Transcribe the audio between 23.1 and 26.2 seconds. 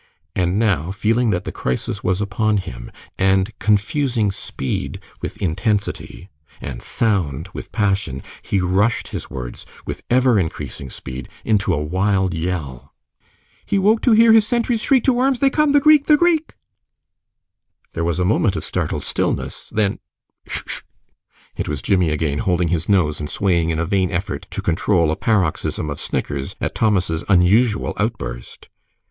and swaying in a vain effort to control a paroxysm of